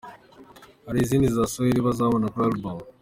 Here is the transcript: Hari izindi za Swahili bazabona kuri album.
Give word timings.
Hari 0.87 0.99
izindi 1.01 1.27
za 1.35 1.43
Swahili 1.51 1.81
bazabona 1.87 2.31
kuri 2.31 2.43
album. 2.49 2.77